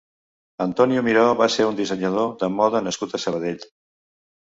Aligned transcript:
Antonio 0.63 1.01
Miró 1.07 1.25
va 1.41 1.47
ser 1.55 1.67
un 1.71 1.77
dissenyador 1.79 2.31
de 2.45 2.49
moda 2.55 2.81
nascut 2.87 3.13
a 3.13 3.21
Sabadell. 3.27 3.61